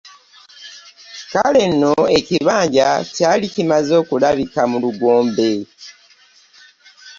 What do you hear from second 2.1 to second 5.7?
ekibanja kyali kimaze okulabika mu Lugombe.